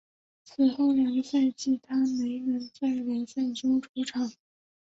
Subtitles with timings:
[0.43, 4.33] 此后两个赛季他没能在联赛中出场。